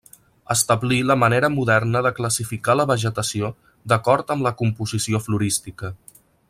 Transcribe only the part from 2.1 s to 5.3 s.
classificar la vegetació d'acord amb la composició